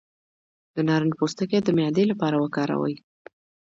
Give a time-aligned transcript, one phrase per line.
[0.75, 2.95] د نارنج پوستکی د معدې لپاره وکاروئ